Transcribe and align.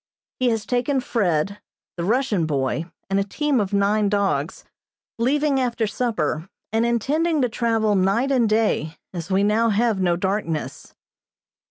He 0.39 0.49
has 0.49 0.65
taken 0.65 0.99
Fred, 0.99 1.59
the 1.95 2.03
Russian 2.03 2.47
boy, 2.47 2.85
and 3.07 3.19
a 3.19 3.23
team 3.23 3.59
of 3.59 3.71
nine 3.71 4.09
dogs, 4.09 4.63
leaving 5.19 5.59
after 5.59 5.85
supper, 5.85 6.49
and 6.73 6.87
intending 6.87 7.39
to 7.43 7.49
travel 7.49 7.93
night 7.93 8.31
and 8.31 8.49
day, 8.49 8.97
as 9.13 9.29
we 9.29 9.43
now 9.43 9.69
have 9.69 10.01
no 10.01 10.15
darkness. 10.15 10.95